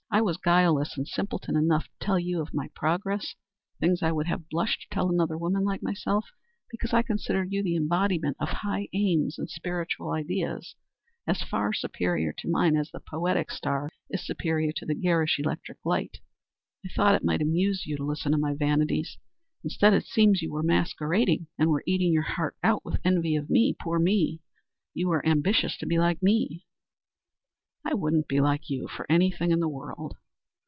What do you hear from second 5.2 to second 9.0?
woman like myself because I considered you the embodiment of high